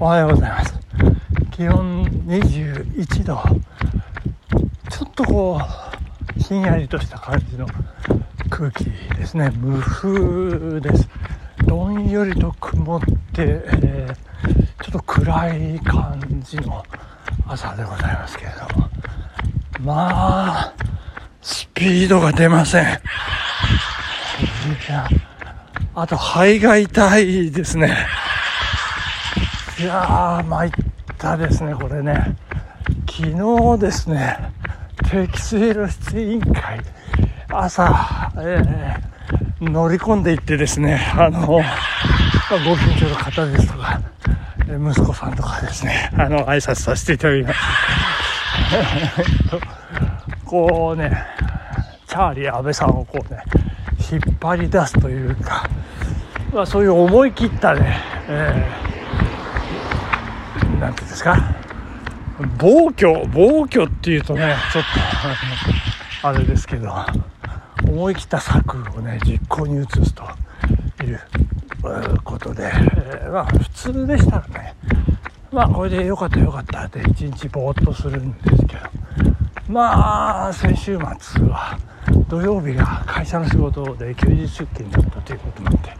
[0.00, 0.74] おはようございます。
[1.52, 3.40] 気温21度。
[4.90, 5.60] ちょっとこ
[6.36, 7.66] うひんやりとした感じの
[8.50, 8.86] 空気
[9.16, 9.50] ですね。
[9.56, 11.08] 無風です。
[11.64, 16.82] どんよりと曇って、えー、ちょっと暗い感じの
[17.46, 18.90] 朝でございますけれども。
[19.80, 20.74] まあ
[21.40, 22.84] スピードが出ません。
[22.84, 22.86] い
[24.88, 25.06] や
[25.94, 28.23] あと肺が痛いですね。
[29.76, 30.70] いやー参っ
[31.18, 32.36] たですねこれね。
[33.10, 34.36] 昨日ですね
[35.10, 36.78] 定期水路室委員会
[37.48, 44.00] 朝、えー、乗り込んでいってですねあの、ご近所の方ですとか
[44.68, 47.60] 息子さんとかですねあの挨拶させていただきます
[50.46, 51.26] こうね
[52.06, 53.42] チャーリー安倍さんをこうね
[54.12, 55.68] 引っ張り出すというか、
[56.52, 58.93] まあ、そういう思い切ったね、えー
[60.84, 61.36] なんていうんですか？
[62.58, 64.84] 暴挙暴挙っていうとねちょっ
[66.22, 66.92] とあれですけど
[67.88, 70.24] 思い切った策をね実行に移すと
[71.04, 71.20] いう
[72.24, 74.74] ことで、えー、まあ普通でしたらね
[75.52, 78.80] まあこれでよかったよかったって一日ぼーっとするんですけど
[79.68, 81.78] まあ先週末は
[82.28, 85.94] 土曜日が会社の仕事で休日出勤だったということなんで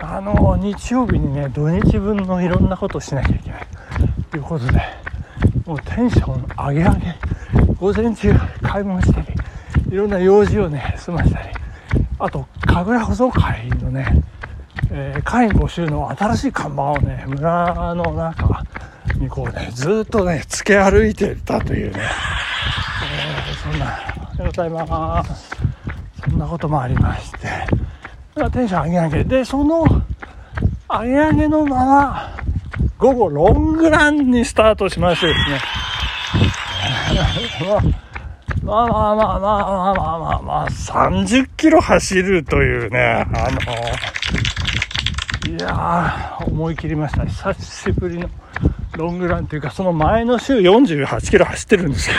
[0.00, 3.66] あの日曜日にね土日分のいろんなことをしなきゃいけない。
[4.30, 4.80] ということで
[5.66, 7.16] もうテンション上げ上げ
[7.78, 9.26] 午前中買い物したり
[9.90, 11.48] いろんな用事をね済ましたり
[12.18, 14.22] あと神楽保存会のね、
[14.90, 18.62] えー、会員募集の新しい看板をね村の中
[19.18, 22.00] にこうねずっとねつけ歩いてたというね、
[23.04, 25.56] えー、そんなおはようございます。
[26.22, 27.38] そんなこともありまして。
[28.52, 29.24] テンション上げ上げ。
[29.24, 29.84] でその
[30.88, 32.39] 上げ上げのまま
[33.00, 35.58] 午後ロングランにスタートしましてですね。
[38.62, 43.58] まあまあまあまあまあまあまあ、まあ、30キロ走るというね、あの、
[45.48, 47.24] いやー、思い切りました。
[47.24, 48.28] 久しぶりの
[48.98, 52.14] ロングランというか、その前の週48キロ走ってるんですけ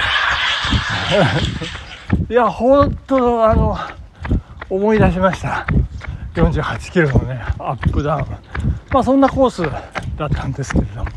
[2.28, 2.34] ど。
[2.34, 3.78] いや、ほんと、あの、
[4.68, 5.68] 思い出しました。
[6.34, 8.26] 48キロのね、アップダウン。
[8.90, 11.12] まあそんなコースだったんですけれども、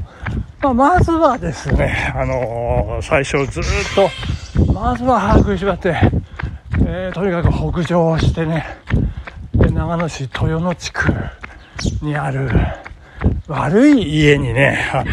[0.60, 5.94] まあ、まずはですね、あのー、最初ずっと、まずは把握しばって、
[6.86, 8.64] えー、とにかく北上してね、
[9.52, 11.12] 長野市豊野地区
[12.00, 12.48] にある
[13.46, 15.10] 悪い家にね、あの、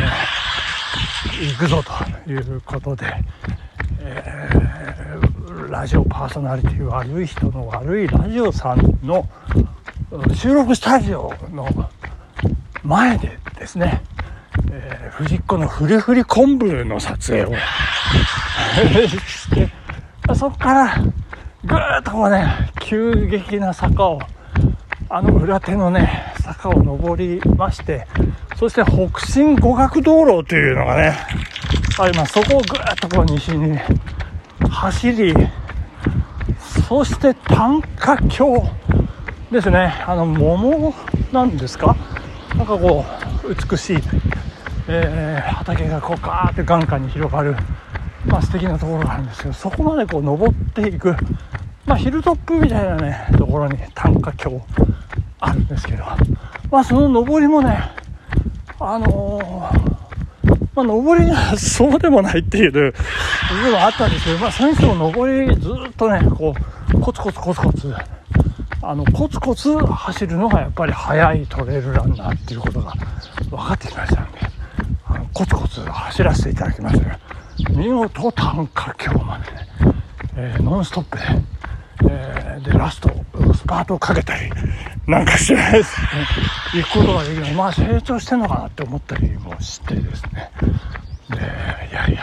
[1.42, 1.84] 行くぞ
[2.26, 3.06] ということで、
[4.00, 9.28] えー、ラジオパーソナリティ悪い人の悪いラジオさんの
[10.34, 11.68] 収録スタジオの
[12.84, 14.02] 前でですね、
[14.72, 17.54] えー、藤子のフリフリ昆布の撮影を。
[19.08, 19.70] し て
[20.34, 20.96] そこから
[21.64, 24.20] ぐーっとこうね急激な坂を
[25.10, 28.08] あの裏手のね坂を登りまして
[28.58, 31.16] そして北進語学道路というのがね
[32.00, 32.34] あります。
[32.34, 33.78] そこをぐーっとこう西に
[34.72, 35.36] 走り
[36.88, 38.64] そして短歌橋
[39.52, 39.94] ですね。
[40.08, 40.96] あの桃
[41.32, 41.96] なんですか？
[42.56, 43.98] なんかこう美しい、
[44.88, 47.56] えー、畑がこうガーって眼下に広がる、
[48.26, 51.16] まあ素敵なところがあるんですけどそこまでこう登っていく、
[51.86, 54.62] まあ、ヒルトップみたいなねところに短歌橋
[55.40, 56.04] あるんですけど、
[56.70, 57.92] まあ、その登りもね
[58.80, 62.92] あのー、まあ、登りがそうでもないっていう部
[63.64, 66.54] 分はあったんですけど、まあ、最初登りずっとねこ
[66.94, 67.94] うコツコツコツコツ
[68.84, 72.94] あのコツコツ走るのがやっぱり速いトレイルランナーっていうことが
[73.52, 74.40] 分かってきましたので
[75.06, 77.20] あのコツコツ走らせていただきましたが
[77.72, 79.52] 見事短歌橋まで。
[79.52, 79.68] ね、
[80.36, 81.24] えー、ノンストップで、
[82.10, 83.10] えー、でラスト
[83.54, 84.50] スパートをかけたり
[85.06, 86.00] なんかしてないです。
[86.02, 86.08] ね
[86.74, 90.52] 行くことができるまあ成長してんのかなって思ったりもしてですね。
[91.30, 91.46] でいや
[91.90, 92.22] いやいや。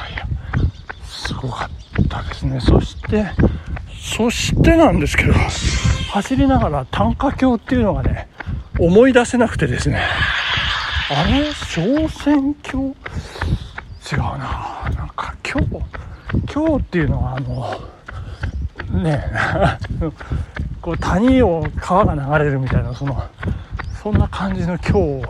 [1.05, 1.69] すごか
[2.03, 2.59] ったですね。
[2.61, 3.27] そして
[4.01, 5.35] そしてなんですけど
[6.13, 8.29] 走りながら短歌橋っていうのがね、
[8.79, 10.01] 思い出せなくてですね、
[11.11, 12.79] あれ小選橋？
[12.79, 15.69] 違うななんか今日、
[16.53, 19.25] 今日っていうのはあの、ね
[20.03, 20.11] え
[20.81, 23.23] こう谷を川が流れるみたいな、その、
[24.03, 25.29] そんな感じの今日、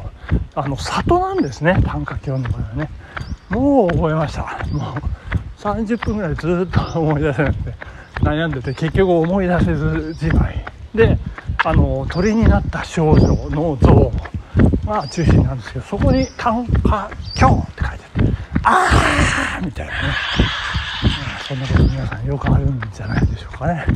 [0.54, 2.90] あの、里なんですね、短歌橋の場合はね。
[3.48, 4.42] もう覚えました。
[4.72, 7.98] もう30分ぐらいずっと思い出せなくて。
[8.22, 10.64] 悩んでて結局思い出せずじまい
[10.94, 11.18] で
[11.64, 14.12] あの鳥になった少女の像
[14.84, 18.08] まあ中心なんですけどそこに「単価今日」って書いてあって
[18.64, 19.98] 「あー!」みたいなね、
[21.46, 23.86] そんなこと皆さんよくあるんじゃないでしょうかね。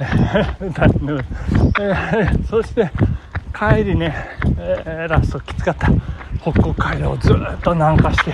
[0.00, 2.90] えー、そして
[3.54, 4.14] 帰りね、
[4.58, 5.88] えー、ラストきつかった
[6.40, 8.32] 北国街道をずっと南下して、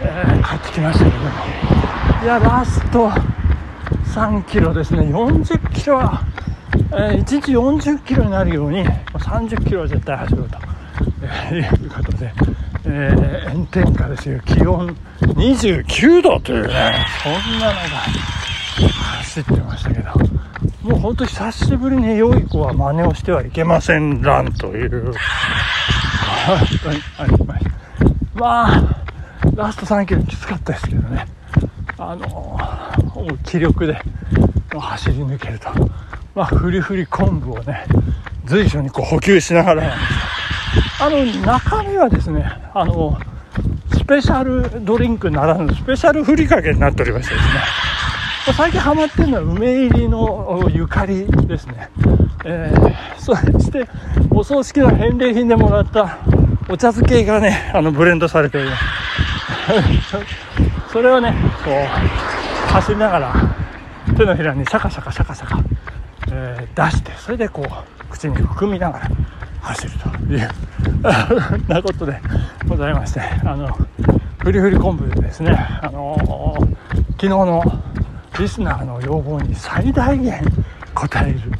[0.00, 1.28] えー、帰ってきましたけども
[2.22, 3.10] いやラスト
[4.14, 5.02] 3キロですね。
[5.02, 6.22] 40キロは、
[6.92, 8.82] えー、1日40キロになるように
[9.14, 10.58] 30キロは絶対走ろうと、
[11.54, 12.32] いうことで、
[12.84, 14.40] えー、炎天下ですよ。
[14.40, 17.78] 気温29度というねそんなのが
[19.18, 20.12] 走ってましたけど
[20.82, 25.12] もうほんと久しぶりに良い子は真似をしてはいけませんランという
[26.46, 27.70] 本当にありました。
[28.34, 29.04] まあ
[29.54, 31.26] ラスト3キロきつかったですけどね。
[31.98, 32.56] あの
[33.44, 34.00] 気力で
[34.70, 35.68] 走り抜けると。
[36.34, 37.84] まあフリフリ昆布をね
[38.44, 40.27] 随所にこう補給しながらなんです
[41.00, 43.18] あの中身はですねあの
[43.92, 47.52] スペシャルドリンクならぬスペシャルふりかけになっておりましてですね。
[48.56, 51.90] 最近ハマってるのは梅入りのゆかりですね、
[52.46, 53.86] えー、そして
[54.30, 56.18] お葬式の返礼品でもらった
[56.68, 58.84] お茶漬けがねあのブレンドされております。
[60.90, 63.34] それをねこう走りながら
[64.16, 65.58] 手のひらにシャカシャカシャカシャカ、
[66.32, 69.10] えー、出してそれでこう口に含みながら
[69.68, 70.08] 走ると。
[70.32, 70.48] いう
[71.68, 72.20] なことで
[72.66, 73.68] ございましてあの
[74.38, 75.52] フリフリ昆布でですね。
[75.82, 77.62] あのー、昨日の
[78.38, 80.40] リスナーの要望に最大限
[80.94, 81.52] 応える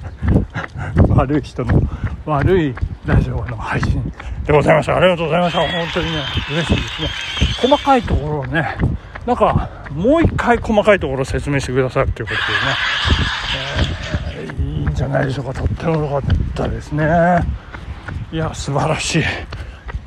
[1.15, 1.83] 悪い人の
[2.25, 2.75] 悪い
[3.05, 4.13] ラジオの配信
[4.45, 4.97] でございました。
[4.97, 5.59] ありがとうございました。
[5.61, 7.09] 本当にね嬉しいですね。
[7.61, 8.77] 細かいところをね
[9.27, 12.41] なんかもう一回細かいところを説明してくださるということ
[14.37, 15.55] でね、えー、いいんじゃないでしょうか。
[15.55, 16.23] とっても良かっ
[16.55, 17.05] たですね。
[18.31, 19.23] いや素晴らしい。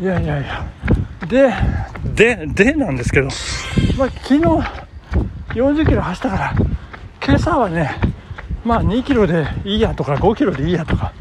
[0.04, 0.68] いやいやいや。
[1.28, 1.54] で
[2.14, 3.28] ででなんですけど、
[3.98, 4.42] まあ、昨日
[5.54, 6.54] 40キロ走ったから
[7.26, 7.96] 今朝はね
[8.64, 11.14] まあ2キロでいいやとか5キロでいいやとか、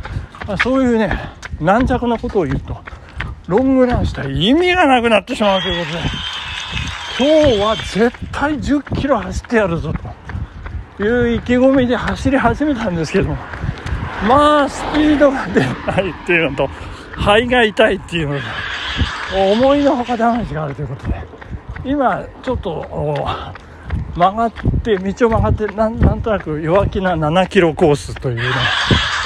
[0.47, 1.17] まあ、そういうね
[1.61, 2.77] 軟弱なことを言うと
[3.47, 9.93] ロングランしたら意味がなくなってしまうということで今日は絶対10キロ走ってやるぞ
[10.99, 13.37] という意気込みで走り始めたんですけど
[14.29, 15.67] まあスピードが出な
[16.01, 16.69] いっていうのと
[17.13, 18.43] 肺が痛いっていうのと
[19.53, 21.41] 思いのほかダメージがあるということで。
[21.83, 22.87] 今ちょっと
[24.15, 24.53] 曲がっ
[24.85, 28.43] て道を曲がってなんとなく弱気な7キロコースというね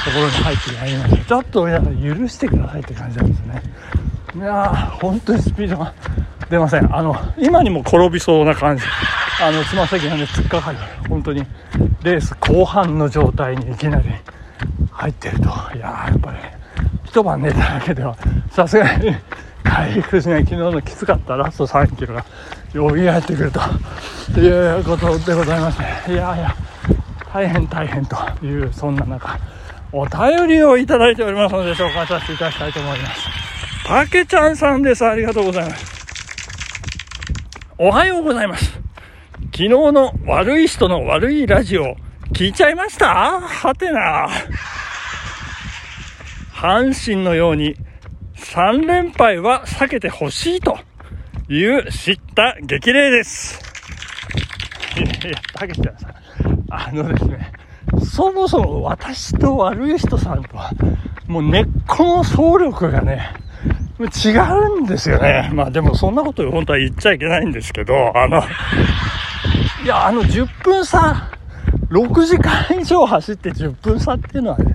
[0.05, 1.25] ところに入ってまいりました。
[1.25, 3.63] ちょっと皆さん許してくださいって感じなんですね。
[4.37, 5.93] いやー本当にスピードが
[6.49, 6.97] 出ません。
[6.97, 8.85] あの今にも転びそうな感じ。
[9.43, 10.79] あのつま先がね突っかかる。
[11.09, 11.45] 本当に
[12.05, 14.05] レース後半の状態にいきなり。
[15.05, 15.45] 入ってると。
[15.45, 16.39] いやーやっぱり、
[17.05, 18.17] 一晩寝ただけでは
[18.51, 19.15] さすがに
[19.63, 20.45] 回復しない。
[20.45, 22.25] 昨日のきつかったラスト3キロが
[22.73, 23.61] よみがえってくると。
[24.41, 26.03] いうことでございますね。
[26.09, 26.55] いやいや
[27.33, 29.39] 大変大変というそんな中
[29.93, 33.29] お便りをいただいておりますので紹介させていただきたいと思います。
[33.87, 35.05] たけちゃんさんです。
[35.05, 35.85] ありがとうございます。
[37.77, 38.73] おはようございます。
[39.53, 41.97] 昨日の悪い人の悪いラジオ
[42.33, 43.41] 聞いちゃいました？
[43.41, 44.29] はてな。
[46.65, 47.77] 阪神のように
[48.37, 50.79] 3連敗は避けてほしいと
[51.51, 53.61] いう知った激励です。
[54.97, 56.15] いやいや、たけちゃんさん、
[56.71, 57.53] あのですね、
[58.11, 60.71] そもそも私と悪い人さんとは、
[61.27, 63.35] もう根っこの総力がね、
[64.25, 65.51] 違うんですよね。
[65.53, 68.43] まあでもそんなこと本当は言っちゃいけないんですけど、あの、
[69.85, 71.31] いや、あの10分差、
[71.91, 74.75] 6時間以上走って10分差っていうのはね、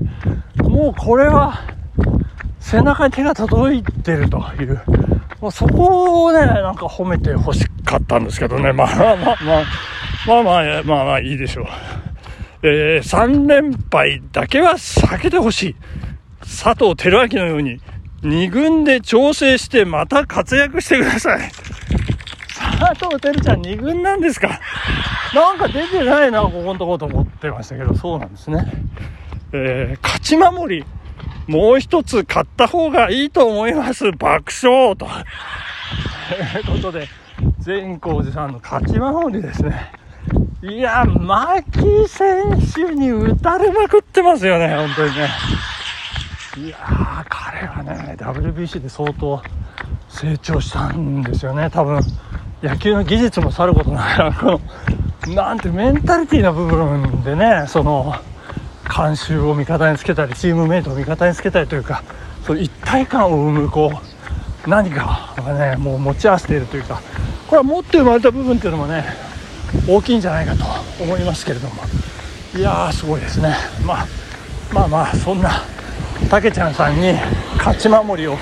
[0.62, 1.69] もうこれは、
[2.70, 4.82] 背中に手が届いてるという、
[5.42, 9.38] まあ、そこをね、なんか褒めて欲しかったんですけどね、まあまあまあ、
[10.28, 11.66] まあまあまあ、まあいいでしょう。
[12.62, 15.76] えー、3連敗だけは避けてほしい。
[16.42, 17.80] 佐藤輝明のように、
[18.24, 21.52] 2軍で調整してまた活躍してください。
[22.80, 24.60] 佐藤輝ちゃん2軍なんですか？
[25.34, 28.66] なんか出てないな、ここのとこと思ってましたけど、そうなんですね。
[29.54, 30.86] えー、勝ち守り。
[31.50, 34.12] もう一つ買った方がいいと思います。
[34.12, 35.08] 爆笑と。
[35.08, 37.08] ということで、
[37.58, 39.92] 善光寺さんの勝ち守りですね。
[40.62, 45.30] いや、牧選手に打たれまくってますよね、本当にね。
[46.58, 49.42] いやー、彼はね、WBC で相当
[50.08, 52.00] 成長したんですよね、多分。
[52.62, 54.62] 野球の技術もさることながら、こ
[55.26, 58.14] の、なんてメンタリティーな部分でね、その、
[58.94, 62.04] 監修を味方につけたりチームメイトを味方につけたりというか
[62.46, 63.92] そう一体感を生むこ
[64.66, 67.02] う何かがねもう持ち合わせているというか
[67.48, 69.06] これは持って生まれた部分っていうのもね
[69.88, 70.66] 大きいんじゃないかと
[71.04, 71.84] 思いますけれども。
[72.56, 73.56] いやーすごいですね、
[73.86, 74.08] まあ、
[74.74, 75.64] まあまあそんな
[76.32, 77.14] たけちゃんさんに
[77.58, 78.38] 勝ち守りを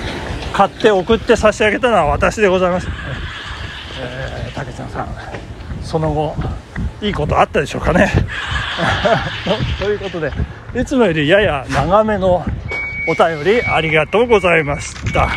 [0.54, 2.88] 買って送って差し上げたのは私でございます。
[4.00, 5.08] えー、たけちゃんさん
[5.82, 6.34] その後
[7.00, 8.10] いいことあったでしょうかね。
[9.78, 10.32] ということで
[10.74, 12.44] いつもよりやや長めの
[13.08, 15.28] お便りありがとうございました。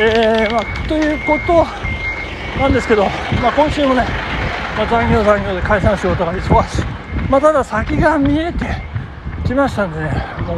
[0.00, 1.66] えー、まあ、ということ
[2.60, 3.04] なんですけど、
[3.42, 4.04] まあ、今週もね、
[4.76, 6.84] まあ、残業残業で会社の仕事が忙しい、
[7.28, 8.64] まあ、ただ先が見えて
[9.44, 10.54] きましたんでねも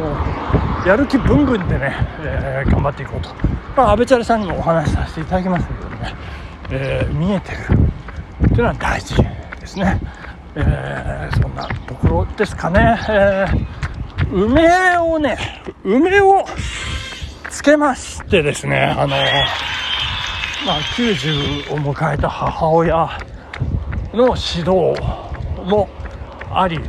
[0.85, 3.29] うやる気ぶんぶんでね、えー、頑張っていこうと、
[3.75, 6.15] まあ、安倍チャレさんにもお話しさせていただきましたけどね、
[6.69, 7.57] えー、見えてる
[8.45, 9.15] っていうのは大事。
[9.71, 10.01] ですね、
[10.55, 13.45] えー、そんなところですかね、え
[14.31, 15.37] 梅をね
[15.83, 16.45] 梅を
[17.49, 19.15] つけましてですねあの
[20.65, 23.09] まあ、90を迎えた母親
[24.13, 24.93] の指導
[25.65, 25.89] も
[26.53, 26.79] あり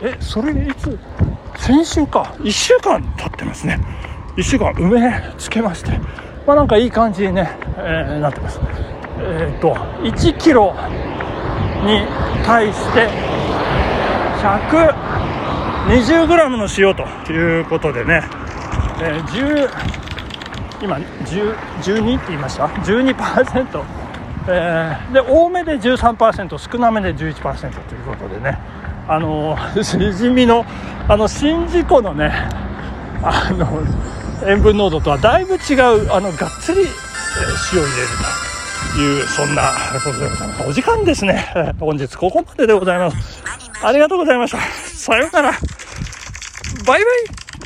[0.00, 0.98] えそれいつ？
[1.58, 2.34] 先週か。
[2.38, 3.80] 1週間経ってますね。
[4.36, 5.98] 1週間梅つけまして。
[6.46, 8.60] まあなんかいい感じにね、えー、なってます。
[9.18, 10.76] えっ、と1キロ
[11.84, 12.06] に
[12.44, 13.08] 対して
[14.42, 18.22] 120グラムの塩ということでね、
[19.00, 19.70] えー、10
[20.82, 23.84] 今12って言いました？12%、
[24.48, 28.58] えー、で多めで13%少なめで11%ということでね。
[29.08, 30.64] あのしじみの
[31.08, 32.32] あの宍道湖のね
[33.22, 33.82] あの
[34.44, 36.88] 塩分濃度とはだいぶ違うあのがっつり、えー、
[37.76, 38.08] 塩を入れる
[38.40, 38.45] と。
[39.00, 39.72] いうそんな
[40.04, 41.74] ことでございますお時間ですね。
[41.78, 43.42] 本日ここまででございます。
[43.82, 44.58] ありがとうございました。
[44.60, 45.52] さようなら。
[46.86, 47.45] バイバイ。